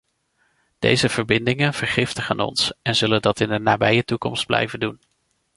[0.79, 4.99] Deze verbindingen vergiftigen ons en zullen dat in de nabije toekomst blijven doen.